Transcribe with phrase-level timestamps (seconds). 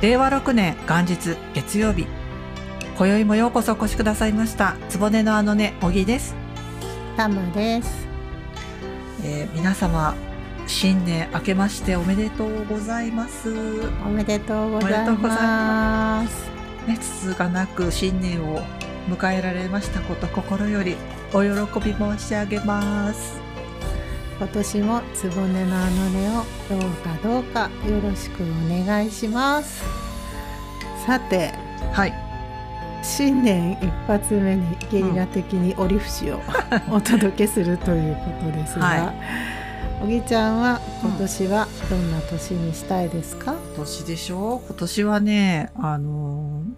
[0.00, 2.06] 令和6年元日月曜日。
[2.96, 4.76] 今宵もようこそお越しくださいました。
[4.88, 6.34] 坪根のあのね小木です、
[7.18, 8.08] タムです。
[9.22, 10.14] えー皆様
[10.66, 13.52] 新年明けましておめでとうございます。
[14.06, 15.06] おめでとうござい。
[15.06, 16.48] ます。
[16.86, 18.62] ねつつがなく新年を
[19.08, 20.96] 迎えられましたこと心より
[21.34, 23.49] お喜び申し上げます
[24.40, 26.32] 今年もつぼねのあのねを
[26.68, 28.46] どうかどうかよろしくお
[28.86, 29.84] 願いします。
[31.06, 31.52] さて、
[31.92, 32.14] はい
[33.02, 36.40] 新年一発目にゲリラ的に折り節を
[36.90, 39.12] お届けするということですが、は
[40.02, 43.52] おぎちゃんは今年はどんな年にしたいですか？
[43.52, 46.72] 今年でしょ今年はねあのー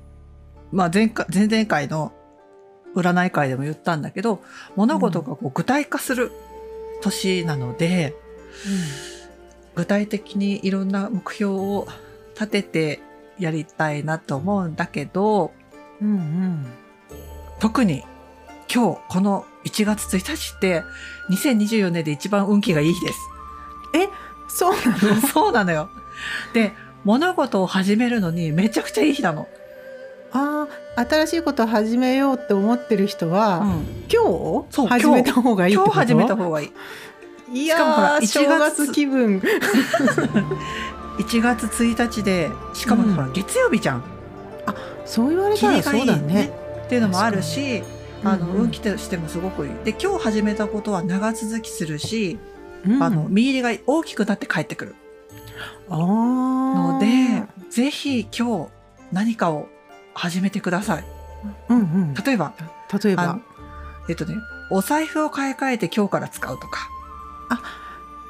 [0.76, 2.12] まあ前回前々回の
[2.96, 4.40] 占い会でも言ったんだけど
[4.76, 6.30] 物事がこう具体化する
[7.02, 8.14] 年なので、
[9.74, 11.88] 具体的にいろんな目標を
[12.34, 13.00] 立てて
[13.38, 15.52] やりたいなと思うんだけど
[16.00, 16.66] うんうん。
[17.58, 18.04] 特に
[18.72, 20.82] 今日この1月1日って
[21.30, 23.18] 2024年で一番運気がいい日です。
[24.48, 25.20] そうなの？
[25.26, 25.88] そうなのよ。
[26.52, 26.72] で
[27.04, 29.48] 物事を始めるのにめちゃくちゃいい日なの。
[30.32, 30.66] あ
[30.96, 33.86] あ、新しいことを始めようって思ってる人は、うん。
[34.10, 34.86] 今日？
[34.88, 35.92] 始めた方がいいってこと？
[35.92, 36.72] 今日始めた方がいい。
[37.64, 39.42] いしかもほらやー1月正月気分。
[41.18, 41.66] 1月。
[41.84, 44.04] 1日でしかもほら月曜日じゃん。
[45.04, 46.50] そう言われたらそうだね。
[46.86, 47.82] っていうのもあるし、
[48.24, 48.62] あのうんうん。
[48.62, 49.72] 運気としてもすごくいい。
[49.84, 52.38] で今日始めたことは長続きするし、
[52.86, 53.02] うん。
[53.02, 54.94] あの見入りが大きくなって帰ってくる。
[55.90, 58.68] あのでー、ぜひ今日
[59.12, 59.68] 何かを
[60.14, 61.04] 始めてください。
[61.68, 62.14] うんうん。
[62.14, 62.52] 例えば、
[63.02, 63.38] 例えば。
[64.08, 64.34] えっとね、
[64.70, 66.88] お財布を買い替えて今日から使うとか、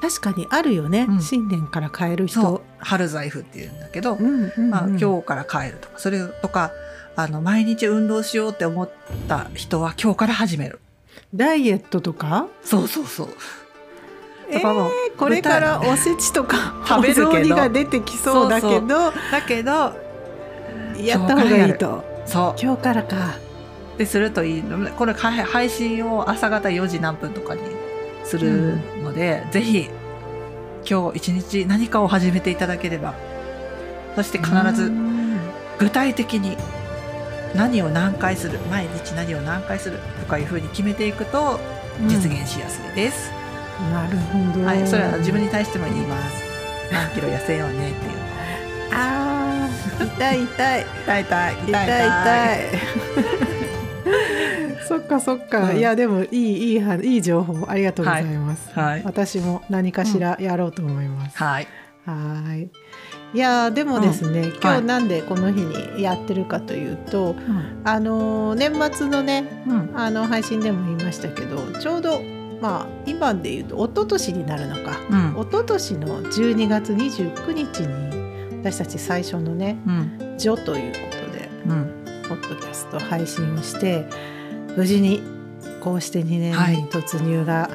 [0.02, 1.22] 確かにあるよね、うん。
[1.22, 2.44] 新年から買えるそう。
[2.44, 4.70] 人、春財布っていうんだけど、うんうんうん。
[4.70, 6.72] まあ、今日から帰るとか、それとか、
[7.14, 8.90] あの、毎日運動しようって思っ
[9.28, 10.80] た人は今日から始める。
[11.34, 12.48] ダイエットとか？
[12.64, 13.28] そうそうそう。
[14.50, 17.28] えーこれからおせちとか食べるけど。
[17.28, 19.12] お雑煮が出てきそうだけど。
[19.30, 19.94] だけど、
[21.06, 23.16] やった方がいいとそ今日からか
[23.96, 23.98] う。
[23.98, 24.88] でするといいの。
[24.90, 27.60] これか配信を朝方4時何分とかに
[28.24, 29.90] するので、ぜひ
[30.88, 33.14] 今日一日何かを始めていただければ、
[34.16, 35.38] そして必うずん
[35.78, 36.56] 具体的に
[37.54, 41.60] 何を何回する、毎日何を何回するとかいうふうに決めていくと
[42.06, 43.30] 実現しやすいです。
[43.92, 46.42] なるほど、はい、それは自分に対しても言います。
[46.90, 48.12] 何キロ痩せようねっていう。
[48.92, 49.31] あー
[50.16, 50.86] 痛い痛い。
[51.04, 51.54] 痛い痛い。
[51.66, 52.58] 痛い痛い。
[54.88, 56.72] そっかそっか、うんいやでもいい。
[56.72, 56.80] いい。
[56.80, 57.22] はいい。
[57.22, 59.02] 情報ありがとうございます、はい。
[59.04, 61.68] 私も何かしらやろうと思います、はい。
[62.04, 62.68] はい。
[63.34, 64.80] いやでもですね、今はい。
[64.80, 66.92] 日なんでこの日にやってるかとい。
[66.92, 67.80] うと、うん。
[67.84, 69.90] あのー年末のねうん。
[69.94, 72.20] あの配信でも言いましたけどちょうど
[72.60, 75.40] まあ今で言うと一昨年になるのかうん。
[75.40, 78.21] 一昨年の12月29日に
[78.62, 80.36] 私たち最初のねうん。
[80.38, 82.02] 「ジョ」ということでうん。
[82.28, 84.06] ポッドキャスト配信をして
[84.76, 85.22] 無事に
[85.80, 87.68] こうして2年目に突入が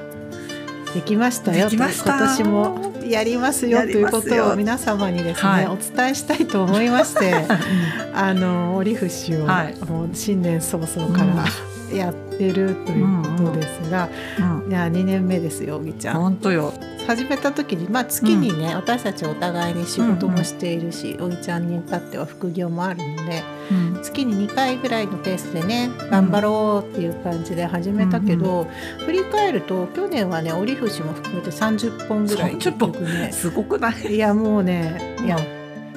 [0.94, 2.18] できましたよ、できました。
[2.18, 5.68] と今年もやりますよやということを皆様にですね、はい。
[5.68, 7.36] お伝えしたいと思いまして
[8.16, 9.76] あの折り節を、はい。
[9.86, 11.46] もう新年早々から
[11.94, 14.10] やってるということですが、
[14.40, 14.72] うん。
[14.72, 16.22] いや2年目ですよおぎちゃん。
[16.22, 16.74] 本当よ。
[17.08, 24.04] 始めた時に、まあ、月にね、私たちお互いに仕事もしているし、おぎちゃんに至っては副業もあるのでうん。
[24.04, 28.68] 月に2回ぐらいのペースでね頑張ろうっていう感じで始めたけど、
[29.06, 34.16] 振り返ると去年はね折り節も含めて30本ぐらい30本結局ねすごくない？
[34.16, 35.38] いやもうねいや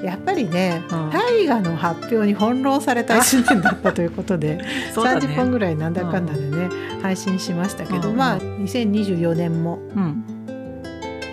[0.03, 4.61] やっぱりねうん大河の発表に翻弄された1年だったということで、
[4.94, 5.50] そうだ30本ね。
[5.52, 6.69] ぐらいなんだかんだでね、
[7.02, 10.25] 配信しましたけど、うんまあ2024年もうん。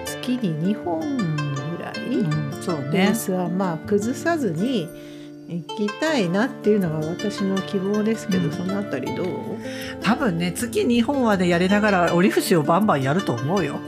[0.06, 2.62] 月に2本ぐらい、うん。
[2.62, 3.16] そうねベー。
[3.16, 4.90] スはまあ崩さずに
[5.48, 9.28] 行きたいなっていうのが私の希望ですけど、うんそのあたりどう？
[10.02, 13.80] 多分ね、月2本はね、やりながら折り節をバンバンやると思うよ。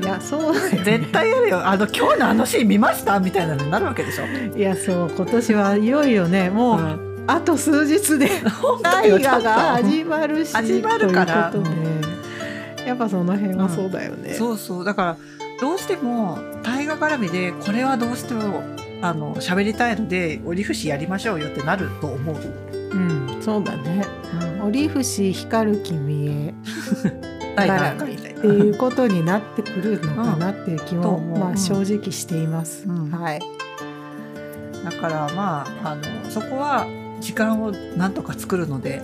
[0.00, 0.54] いやそう。
[0.84, 1.66] 絶対やるよ。
[1.66, 3.18] あの、今日のあのシーン見ました？
[3.20, 4.24] みたいなのになるわけでしょ。
[4.56, 7.24] いやそう今年はいよいよねもう、ん。
[7.26, 8.30] あと数日で
[8.82, 12.86] 大よ河が始まるし始まるからということで。
[12.86, 14.84] やっぱその辺はそうだよね、そうそう。
[14.84, 15.16] だから
[15.60, 18.62] どうしても大河絡みでこれはどうしても
[19.02, 22.36] あの喋りたいので折り節やりましょうよってなると思う、
[22.92, 24.06] うん、そうだね。
[24.64, 26.54] 折り節光る君へ。
[27.54, 31.38] 大河絡みっていうことになってくるのかなっていう気も、うん。
[31.38, 31.52] まあ、う。
[31.54, 32.84] ん正直しています。
[32.86, 33.10] うん。
[33.10, 33.40] はい。
[34.84, 36.86] だからまああのそこは
[37.20, 39.02] 時間をなんとか作るので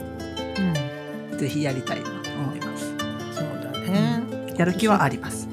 [1.33, 1.39] うん。
[1.39, 2.95] ぜひやりたいなと思います。
[3.33, 4.23] そうだね、
[4.57, 5.49] やる気はあります。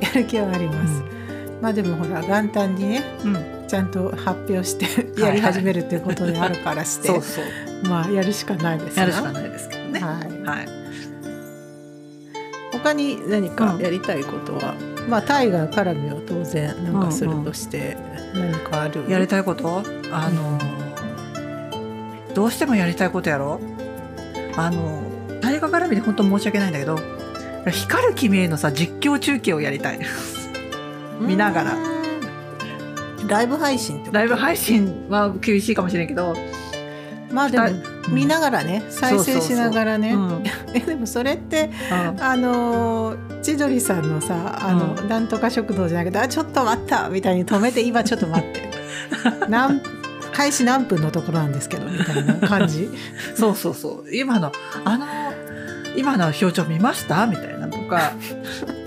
[0.00, 1.02] やる気はあります、
[1.62, 3.36] まあでもほら元旦にねうん、
[3.66, 4.84] ちゃんと発表して
[5.18, 7.44] いやり始めるっていうことであるからして、 そうそう。
[7.88, 10.00] まあやるしかないですやるしかないですけどね。
[10.00, 10.81] はい、はい
[12.82, 13.82] 他に何かうん。
[13.82, 14.74] やりたいことは、
[15.08, 17.96] まあタイガー絡みを当然なんかするとして
[18.34, 19.82] 何かある、やりたいこと？
[20.12, 20.58] あの
[22.34, 23.60] どうしてもやりたいことやろ？
[24.56, 25.02] あの
[25.40, 26.98] 大河絡みで本当申し訳ないんだけど
[27.70, 30.00] 光る君へのさ実況中継をやりたい。
[31.20, 31.74] 見ながら。
[31.74, 33.28] うん。
[33.28, 34.18] ライブ配信ってこと？
[34.18, 36.34] ライブ配信は厳しいかもしれんけど。
[37.30, 40.14] まあでもうん見ながらね再生しながらね。
[40.74, 41.70] えでもそれって
[42.20, 48.70] あのー千鳥さんのさあの、うなんとか食堂じゃなくて「あちょっと待った」みたいに止めて「今ちょっと待って」
[49.50, 49.80] なん
[50.32, 52.88] 開始何分のところなんですけどみたいな感じ。
[53.34, 54.14] そうそうそう。
[54.14, 54.52] 今の
[54.84, 55.06] あの
[55.96, 57.26] 今の表情見ました？
[57.26, 58.12] みたいなとか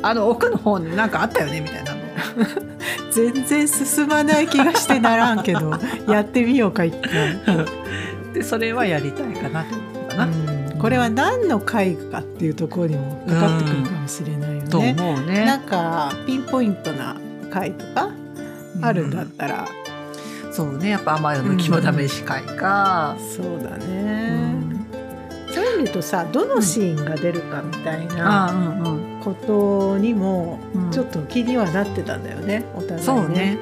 [0.01, 1.59] あの奥の方になんかあったよね？
[1.61, 1.99] みたいなの。
[3.11, 5.71] 全然進まない気がしてならんけど
[6.07, 7.65] やってみようか一回、
[8.35, 10.29] でそれはやりたいかなと思うかな、う
[10.75, 10.77] ん。
[10.77, 14.95] これは何の回かっていうところにもかかってくるかもしれないよね。
[14.99, 15.45] うね。
[15.45, 17.15] なんかピンポイントな
[17.49, 18.09] 回とか
[18.81, 19.67] あるんだったら、
[20.51, 20.89] そうね。
[20.89, 24.85] やっぱ甘いの肝試し会か、そうだうね、ん。
[25.53, 29.21] そういうとさどのシーンが出るかみたいあなうんうん。
[29.23, 33.03] ことにもうんちょっと気にはなってたんだよねお互いね。
[33.03, 33.57] そうね。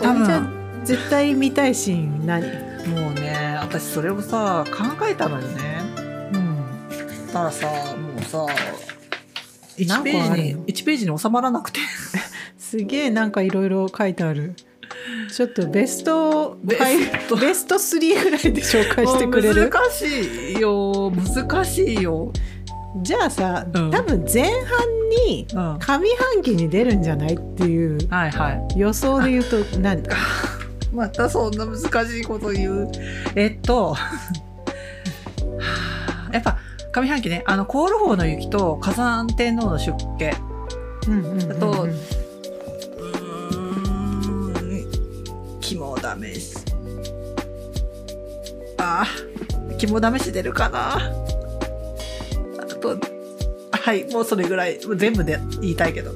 [0.00, 2.42] 多ん絶対見たいシーン何、
[2.88, 5.80] もうね私それをさ考えたのよね。
[6.32, 7.66] うん、たらさ
[7.96, 8.46] もうさ
[9.78, 11.80] 1何個ページにあるの？1ページに収まらなくて。
[12.58, 14.54] すげえなんかいろいろ書いてある。
[15.32, 19.68] ちょっとベストベ5ストベスト3ぐらいで紹介してくれる？
[19.70, 21.10] 難しいよ。
[21.10, 22.32] 難しいよ、
[23.02, 23.90] じゃあさ、うん。
[23.90, 24.50] 多分前半
[25.28, 27.34] に上半期に出るんじゃない？
[27.34, 28.30] っていういは
[28.74, 28.78] い。
[28.78, 30.02] 予想で言うと何
[30.94, 32.92] またそんな難しいこと言う。
[33.34, 33.96] えっとは
[36.28, 36.58] あ やっぱ
[36.92, 40.34] 上半期ねあのコールホーの雪と火山天皇の出家。
[41.08, 41.52] うんうんうんうん。
[41.52, 41.90] あとうー
[44.60, 44.90] ん
[45.60, 46.54] 肝試し。
[48.78, 50.96] あー肝試し出るかな。
[50.96, 51.00] あ
[52.80, 52.96] と
[53.84, 56.12] はいもうそれぐらい全部で言いたいけど。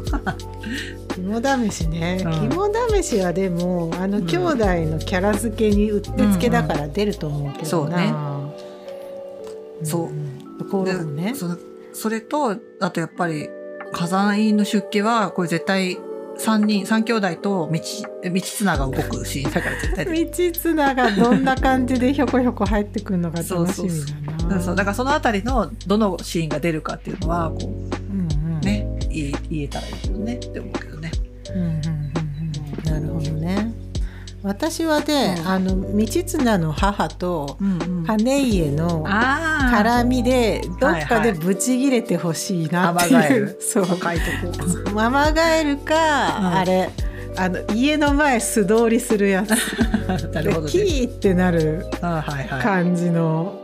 [1.14, 2.48] 肝試しね、うん。
[2.48, 2.70] 肝
[3.02, 4.56] 試しはでもあのうん兄弟
[4.86, 8.50] のキャラ付けにうってつけだから出ると思うけどな、
[9.84, 10.56] そううん。
[10.58, 11.32] ところもね。
[11.32, 11.58] でその
[11.92, 13.50] それとあとやっぱり
[13.92, 15.98] 火山院の出家はこれ絶対
[16.38, 17.80] 3人3兄弟と道
[18.30, 28.60] 道綱が動くシーンだから絶対道綱がどんな感じでひょこひょこ入ってくるのが楽しみだそうなうんそうだからそのあたりのどのシーンが出るかっていうのはこううんうん。
[28.60, 31.10] ね言え言えたらいいけどねって思うけどね。
[31.54, 32.84] うんうんうんうん。
[32.84, 33.37] なるほどね
[34.42, 35.48] 私はね、うん。
[35.48, 38.04] あの道綱の母とうんうん。
[38.04, 41.38] 羽家のあ絡みでどっかではいはい。
[41.38, 43.58] ブチギレてほしいなっていう、アマガエル。
[43.60, 43.86] そう。
[43.86, 44.02] 書いと
[44.86, 44.90] こ。
[44.94, 45.94] ママガエルか、
[46.38, 46.46] うん。
[46.54, 46.90] あれ
[47.36, 49.52] あの家の前素通りするやつ。
[49.52, 50.28] う。
[50.32, 50.84] なるほどでキね。
[50.84, 51.86] ーってなる。
[52.00, 53.58] 感じの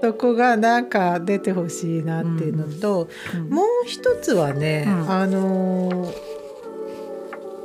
[0.00, 3.50] とこがなんか出てほしいなっていうのと、うん。
[3.50, 5.10] もう一つはね、うん。
[5.10, 6.29] あのー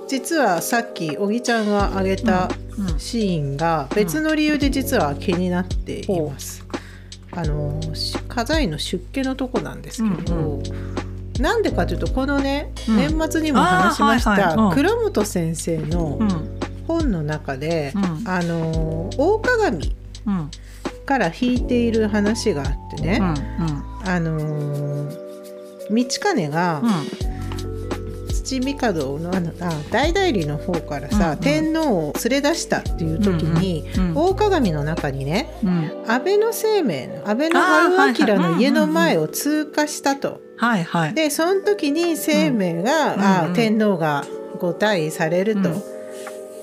[0.08, 3.00] 実はさっき小木ちゃんが挙げたうん。
[3.00, 6.66] シーンが別の理由で実は気になっています。
[7.32, 10.64] あのーし火山の出家のとこなんですけど、うん
[11.40, 12.96] なんでかというとこのね、うん。
[12.98, 14.56] 年末にも話しましあーはいはい。
[15.04, 16.30] 本先生のうん。
[16.88, 18.04] 本の中で、うん。
[18.30, 19.94] あのー大鏡
[20.28, 20.52] うん。
[21.06, 25.26] から引いている話があってね、うんあのー
[25.92, 26.82] 道兼が
[28.46, 31.40] 土帝のあのあ大代理の方からさ、うんうん。
[31.40, 35.92] 天皇を連れ出したっていう時に、うんうん大鏡の中にねうん。
[36.08, 40.42] 安倍の生命の安倍の春明の家の前を通過したと。
[40.58, 41.14] はいはい。
[41.14, 43.22] でその時に生命が、うん。
[43.22, 44.26] あうん天皇が
[44.60, 45.70] ご退位されると。
[45.70, 45.84] うん。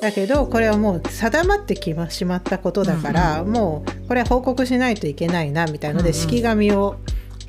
[0.01, 6.97] だけどこれはもう定まってきましまったことだから、もうこれは報告しないといけないなみたいので、うんうん式紙を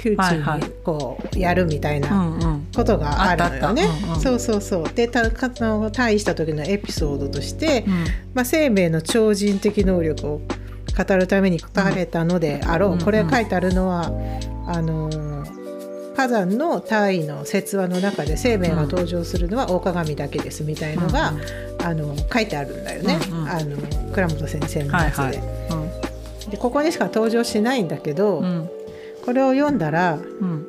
[0.03, 3.87] 宮中にこうやるみたいなうんうんことがあるのよね。
[4.21, 4.89] そうそうそう。
[4.93, 7.93] でたの退位した時のエピソードとして、うん。
[8.33, 10.41] まあ、生命の超人的能力を
[10.95, 14.11] 語るために書かれたのであろう、うんこれ書いてあるのは
[14.67, 15.33] あのー
[16.15, 21.41] 火山の大尉の説話の中で生命が登場するのは大鏡だけですみたいのが、うん
[21.85, 23.49] あの書いてあるんだよね、うんうん。
[23.49, 23.75] あの
[24.13, 28.69] 倉本先生のやつで,、はいでここにしか登場しないんだけど、うん。
[29.25, 30.67] これを読んだらうん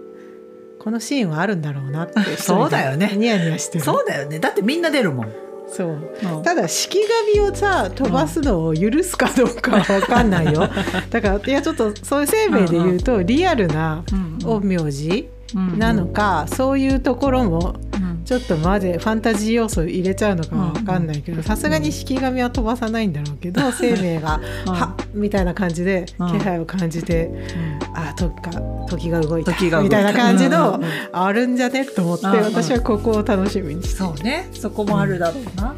[0.85, 3.15] このシーンはあるんだろうなって そうだよね。
[3.17, 3.85] ニヤニヤしてる。
[3.85, 4.39] そうだよね。
[4.39, 5.33] だってみんな出るもん、
[5.67, 5.89] そう。
[5.89, 6.43] うん。
[6.43, 6.99] ただ式
[7.35, 10.69] 紙をさ飛ばすのを許すかどうかは分かんないよ、
[11.09, 14.05] だからいやちょっとそういう生命で言うとリアルな
[14.45, 17.84] 陰陽師なのか、そういうところもうん
[18.25, 24.73] ちょっとまでファンタジー要素入れちゃうのか分かんないけどさすがに式紙は飛ばさないんだろうけど生命が「うん。
[24.73, 26.33] はっ」みたいな感じでうん。
[26.33, 27.31] 気配を感じて
[27.95, 28.51] 「あ時か
[28.89, 30.81] 時が動いた」時が動いたみたいな感じうんの
[31.13, 31.85] あるんじゃね？
[31.85, 33.97] と思って私はここを楽しみにして。
[33.97, 34.49] そうね。
[34.53, 35.75] そこもあるだろうな、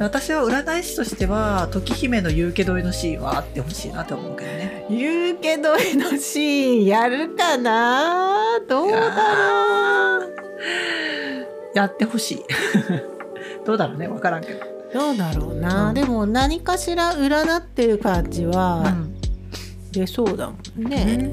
[0.00, 4.86] 私は占い師としては時姫の夕けどえのシーンはあってほしいなと思うけどね。
[4.90, 8.58] 言うけど絵のシーンやるかな？
[8.68, 10.23] どうだろう？
[11.74, 12.44] やってほしい。
[13.66, 14.60] どうだろうね分からんけど、
[14.92, 15.94] どうだろうな、うん。
[15.94, 19.14] でも何かしら占ってる感じはうん。
[19.92, 21.32] 出そうだもんね、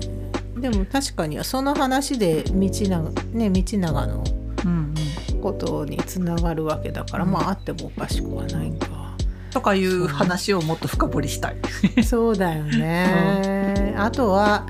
[0.55, 4.23] でも確かにその話で道長,、ね、道長の
[4.63, 4.93] うん
[5.33, 9.15] うん、ことにつながるわけだから、うんまああってもおかしくはないか。
[9.49, 11.57] とかいう話をもっと深掘りしたい、
[12.03, 14.65] そうだよね、あとは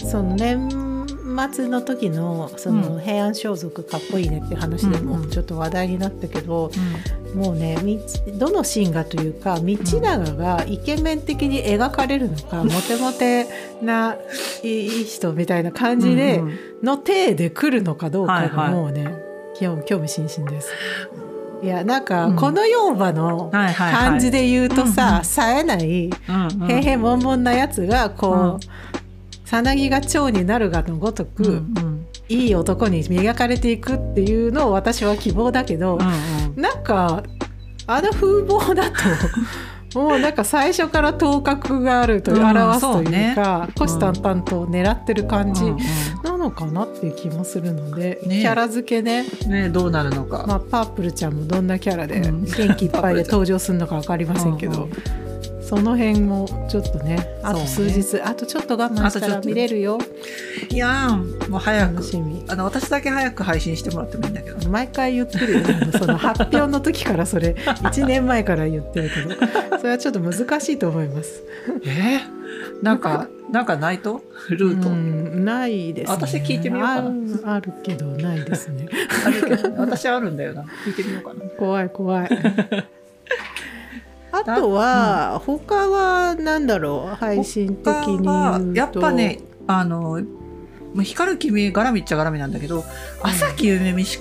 [0.00, 0.08] うん。
[0.08, 0.68] その年
[1.52, 5.30] 末の時のその平安装束かっこいいねっていう話でもうんうん。
[5.30, 6.70] ちょっと話題になったけど、
[7.34, 8.00] もうねみ
[8.38, 13.46] どのシーンがというか道長がイケメン的に描かれるのか、 モテモテ
[13.82, 14.16] な
[14.62, 16.54] いい人みたいな感じで、うんうん。
[16.82, 19.08] の体で来るのかどうかがもうね、
[19.58, 20.68] 興興味津々です。
[21.62, 22.36] いやなんか、うん。
[22.36, 25.24] この4話の感じで言うとうんうさ、ん。
[25.24, 26.68] 冴えないうんうん。
[26.68, 28.60] 平々悶々なやつがこう、うん
[29.44, 32.06] さなぎが蝶になるがのごとく、うんうん。
[32.28, 37.22] いい男に磨かれていくっていうのを私は希望だけど、うんなんか
[37.86, 38.96] あの風貌だと
[40.00, 45.78] もうなんか最初から頭角があるとうん表すというか、虎視眈々と狙ってる感じうんうん。
[46.24, 48.40] なのかなっていう気もするので、ね。
[48.40, 52.44] キャラ付けね、ねどうなるのか、まあ、パープルちゃんもどんなキャラでうん。
[52.44, 54.86] 元気いっぱいで登場するのか分かりませんけど、う
[55.30, 55.33] ん
[55.74, 59.98] その辺もちょっとねあと数日、あとちょっと我慢したら見れるよ。
[60.70, 62.44] いやーもう早く楽しみ。
[62.46, 64.70] あの私だけ早く配信してもらってもいいんだけど。
[64.70, 65.60] 毎回言ってるよ。
[65.62, 67.56] ね その発表の時からそれ。
[67.58, 69.34] 1年前から言ってるけど。
[69.78, 71.42] それはちょっと難しいと思います。
[71.84, 74.22] えー、なんかなんかないと？
[74.50, 76.14] ルート、うんないですね。
[76.14, 77.08] 私聞いてみようかな。
[77.08, 78.86] あるあるけどないですね。
[79.26, 80.66] あるけど私あるんだよな。
[80.86, 81.40] 聞いてみようかな。
[81.58, 82.28] 怖い怖い。
[84.36, 87.14] あとは、他は何だろう？
[87.14, 90.20] 配信的に言他はうとやっぱねあの
[90.94, 92.84] まあ光る君絡みっちゃ絡みなんだけど
[93.22, 94.20] 朝木ゆめみし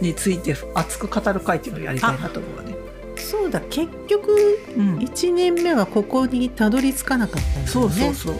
[0.00, 2.74] について熱く語る会っていうのをやりたいなと思うわね。
[3.16, 7.66] そうだ結局うん1年目はここにたどり着かなかったんだよね。
[7.68, 8.34] そうそうそう。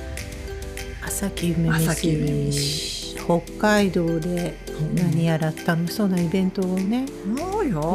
[1.05, 4.55] 朝木夢朝木夢見飯北海道で
[4.95, 7.07] 何やら楽しそうなイベントをね。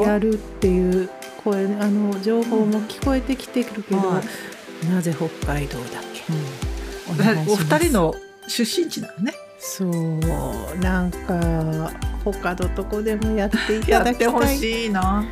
[0.03, 1.09] やるっていう
[1.43, 4.23] 声あの情報も聞こえてきてくるけど、はい
[4.91, 6.23] なぜ北海道だっけ？
[6.33, 8.15] うんお二人の
[8.47, 9.33] 出身地なのね。
[9.59, 11.91] そうなんか
[12.25, 15.23] 他のとこでもやっていやただきたい ってほしいな。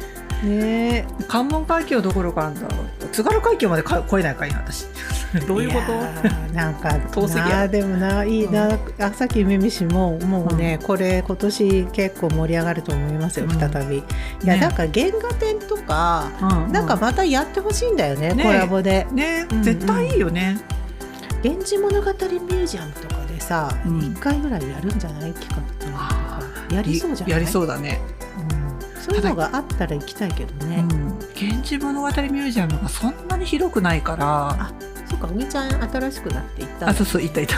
[0.44, 3.08] ね関門海峡どころかなんだろう。
[3.12, 4.86] 津軽海峡までか越えないかいな私。
[5.48, 6.54] どういうこと？
[6.54, 7.68] なんか遠すぎや。
[7.68, 13.60] でもないいな、朝木めみしももうね、これ今年結構盛り上がると思いますようん。
[13.60, 14.04] 再び、い
[14.44, 19.06] やねなんか原画展とか、うんなんかまたやってほしいんだよね、ねコラボで。
[19.12, 19.64] ねうんうん。
[19.64, 20.58] 絶対いいよね。
[21.44, 24.00] 「源氏物語ミュージアム」とかでさ、一うん。
[24.00, 25.34] 1回ぐらいやるんじゃない？
[25.34, 26.42] 企画というか
[26.76, 27.34] やりそうじゃない？
[27.34, 28.02] やりそうだね。
[28.40, 29.02] うん。
[29.02, 31.20] そういうのがあったら行きたいけどね、うん。
[31.40, 34.72] 源氏物語ミュージアムがそんなに広くないから。
[35.10, 36.90] そうかおみちゃん新しくなって行った。
[36.90, 37.56] あそうそういたいた。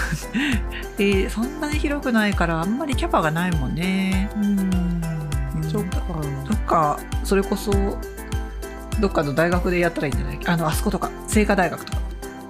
[0.98, 4.29] でそんなに広くないからあんまりキャパがないもんね。
[4.36, 4.72] うん。
[5.70, 5.98] そっか。
[6.48, 7.00] どっか。
[7.24, 7.72] それこそ
[9.00, 10.39] どっかの大学でやったらいいんじゃない？
[10.46, 11.10] あのあそことか。
[11.27, 12.00] 清華大学とか。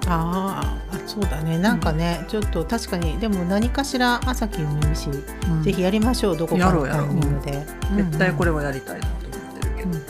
[0.07, 1.57] あーあそうだね。
[1.57, 5.09] なんかね、ちょっと確かにでも何かしら朝日梅見し、
[5.49, 5.63] うん。
[5.63, 7.11] ぜひやりましょうどこかのタやろうやろう。
[7.11, 7.65] イミングで。
[7.97, 10.05] 絶対これれはやりたいなと思ってるけど、うんうんうん。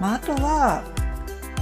[0.00, 0.82] まあ、あとは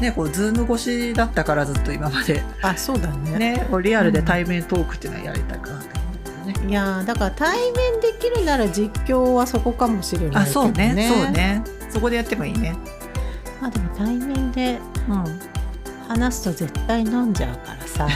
[0.01, 2.43] ねこうズーム越しだったからずっと今まで。
[2.63, 3.39] あそうだね。
[3.39, 11.63] ねこうリアルで対面トークっていうのはやりたいかなと思うんだよね、いやーだから対面できるなら実況はそこかもしれないあそうねそうね。
[11.91, 12.77] そこでやってもいいね。
[13.61, 15.55] まあでも対面でうん。
[16.09, 18.09] 話すと絶対飲んじゃうからさ。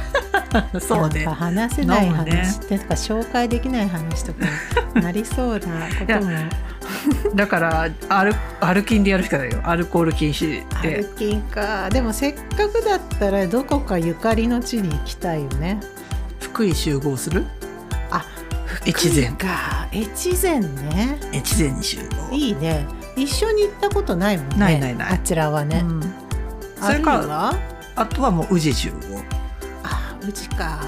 [0.80, 1.24] そうね。
[1.24, 4.46] 話せない話っていうか紹介できない話とか
[5.00, 6.30] なりそうなことも
[7.34, 9.60] だからアルアルキンでやるしかないよ。
[9.64, 10.98] アルコール禁止アで。
[10.98, 11.88] ルキンか。
[11.90, 15.80] でもせっかくだったらどこかゆかりの地に行きたいよね。
[16.40, 17.46] 福井集合する？
[18.10, 18.24] あ
[18.86, 19.30] 越前。
[19.32, 19.88] か。
[19.92, 21.18] 越前ね。
[21.32, 21.98] 越前に集
[22.30, 22.34] 合。
[22.34, 22.86] いいね。
[23.16, 24.56] 一緒に行ったことないもんね。
[24.56, 25.14] ないないない。
[25.14, 26.14] あちらはね、うん。
[26.80, 27.54] それかは？
[27.96, 28.96] あとはもう宇治集合、
[29.82, 30.80] あ宇治か。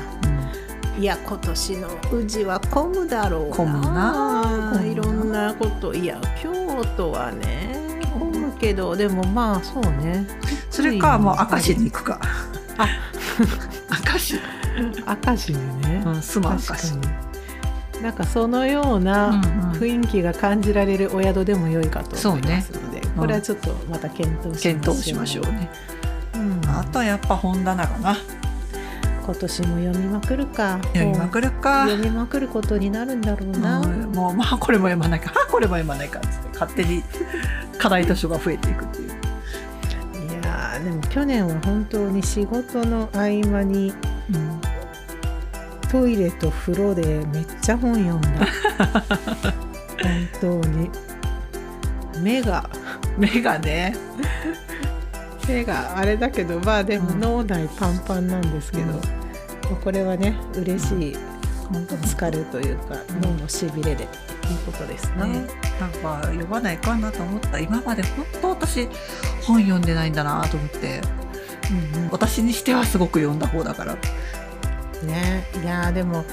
[0.99, 3.57] いや今年の宇治は混むだろうな。
[3.57, 4.83] 混むな。
[4.85, 5.22] いろんな
[5.59, 6.53] こといや京
[6.97, 7.77] 都はね
[8.13, 10.27] 混むけどでもまあそうね。
[10.71, 12.21] それかもう明石に行くか。
[12.79, 12.89] あ
[14.11, 14.35] 明石、
[15.27, 16.95] 明石でね、うん、住む明石。
[18.03, 19.43] なんかそのようなうんうん。
[19.73, 25.71] 雰囲気が感じられるお宿でも良いかと思いますので、んこれはちょっとまた検討しましょう検討しましょうね、
[26.35, 26.61] うん。
[26.69, 28.17] あとはやっぱ本棚かな
[29.25, 30.81] 今年も読みまくるか。
[30.95, 31.87] 読みまくるか。
[31.87, 37.03] 読みまくることになるんだろうな、うんもうまあこれも読まないかあこれも読まないかっつって勝手に
[37.79, 39.13] 課題図書が増えていくっていうい
[40.45, 43.93] やーでも去年は本当に仕事の合間に
[45.91, 48.29] トイレと風呂でめっちゃ本読んだ
[50.41, 50.91] 本当に
[52.21, 52.69] 目が
[53.19, 53.95] 目がね
[55.49, 57.21] 目があれだけどまあでもうん。
[57.21, 58.89] 脳内パンパンなんですけど、うん。
[58.91, 59.01] ま
[59.73, 61.17] あこれはね嬉しい
[61.73, 63.21] 本当に疲れというかうん。
[63.21, 64.09] 脳のしびれでいい
[64.67, 65.47] ことですな、ね、
[65.81, 67.59] なんか読まないかなと思った。
[67.59, 68.89] 今まで本当私
[69.43, 71.01] 本読んでないんだなと思って。
[71.95, 72.11] うんうん。
[72.11, 73.95] 私にしてはすごく読んだ方だから。
[75.05, 75.45] ね。
[75.63, 76.25] いやーでも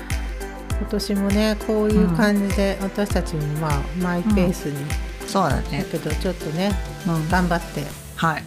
[0.79, 4.77] 今年もねこういう感じで私たちもまあマイペースに、
[5.27, 6.71] そうだだね、けどちょっとね
[7.05, 7.83] うん、頑張って
[8.15, 8.43] はい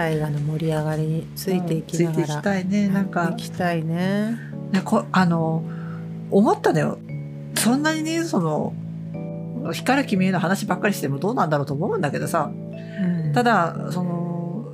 [0.00, 3.26] 大河の盛り上がりについていきながら、ついていきたいねなんか。
[3.26, 4.38] 行きたいね。
[4.72, 5.62] ねこあの
[6.30, 6.98] 思ったのよ。
[7.56, 8.72] そんなにねその
[9.72, 12.50] 光る君への話ばっかりしてもどうなんだろうと思うんだけどさ。
[12.50, 13.32] うん。
[13.34, 14.64] ただその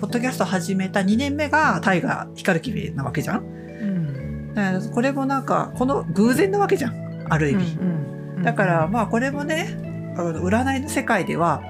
[0.00, 3.44] ポッドキャスト始めた2年目が大河光る君なわけじゃん。
[3.44, 4.54] うん。
[4.54, 7.26] だからこれもなんかこの偶然なわけじゃん。
[7.28, 8.00] ある意味、うん
[8.42, 9.68] だからまあこれもね
[10.16, 11.62] あの占いの世界では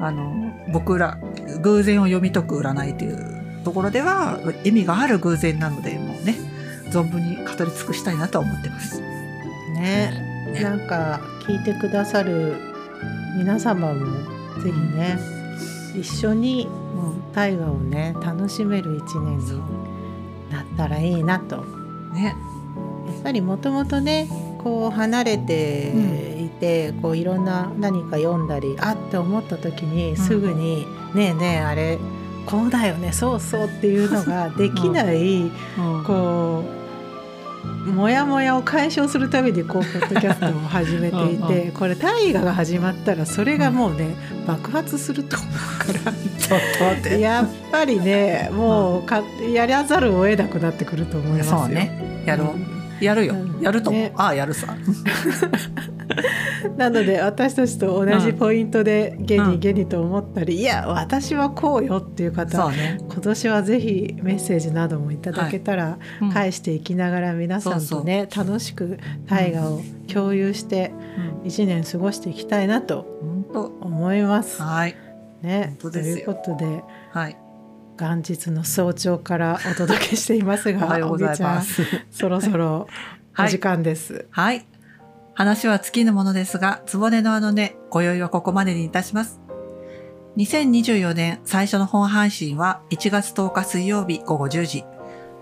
[0.00, 1.18] あの僕ら
[1.62, 6.36] 偶然を読み解く占いというところでは意味がある偶然なのでもうね
[6.90, 9.00] 存分に語り尽くしたいなと思ってます。
[9.00, 10.28] うんね。
[10.52, 10.60] ね。
[10.62, 12.56] なんか聞いてくださる
[13.36, 14.06] 皆様も
[14.60, 15.18] ぜひね、
[15.94, 16.68] 一緒に
[17.32, 19.60] 大河をね楽しめる一年に
[20.50, 21.56] なったらいいなと。
[21.56, 21.62] や
[22.14, 22.34] ね、
[23.20, 24.28] っぱりもともとね
[24.62, 31.98] こう離れていて、こういろんな何か読んだりあって思った時にすぐに「ねえねえあれ
[32.46, 35.50] こうだよねそうそう」っていうのができない、
[36.06, 36.78] こう
[37.90, 44.14] モヤモヤを解消するためにこうポッドキャストを始めていてこれ大河が始まったらそれがもうね
[44.46, 47.18] 爆発すると思うから。
[47.18, 51.68] やっぱりねもうかやらざるを得なくなってくると思いますよ。
[51.68, 52.54] ね、やろ
[53.00, 53.04] う。
[53.04, 53.60] やるようん。
[53.60, 54.02] やると思う。
[54.02, 54.74] ねああ、やるさ。
[56.76, 62.98] なので私たちと同じポイントでゲうんニゲニと思ったり、いや私はこうよっていう方そうね。
[63.08, 69.80] 今年はぜひメッセージなどもいただけたら、うん返していきながら皆さんとね楽しく大河を
[70.12, 70.92] 共有して
[71.42, 73.18] うん一年過ごしていきたいなと。
[73.50, 74.62] 思います。
[74.62, 74.96] はい。
[75.42, 77.36] ね、ということではい。
[77.98, 81.82] 元日の早朝からお届けしていますがおはようございます。
[81.82, 82.86] おぎちゃんそろそろ
[83.36, 84.26] お時間です。
[84.30, 84.66] はい。
[85.38, 89.40] 話は尽きぬものですが、つぼねのあのね、今宵はここまでにいたします。
[90.36, 94.84] 2024年最初の本配信は1月10日水曜日午後10時。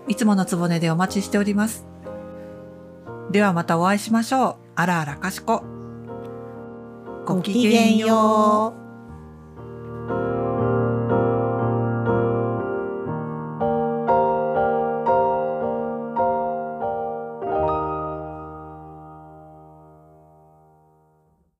[0.07, 1.87] いつものつぼねでお待ちしております。
[3.31, 4.55] ではまたお会いしましょう。
[4.75, 5.63] あらあらかしこ。
[7.25, 8.86] ごきげんよう。